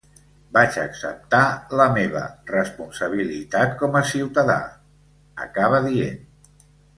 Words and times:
Vaig 0.55 0.77
acceptar 0.83 1.41
la 1.81 1.85
meva 1.97 2.23
responsabilitat 2.53 3.77
com 3.83 3.99
a 4.01 4.05
ciutadà, 4.13 4.57
acaba 5.47 5.85
dient. 5.89 6.19